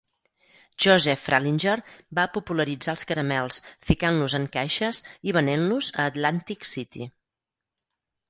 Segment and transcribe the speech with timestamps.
[0.83, 1.73] Joseph Fralinger
[2.19, 3.59] va popularitzar els caramels
[3.89, 7.07] fincant-los en caixes i venent-los a Atlantic City.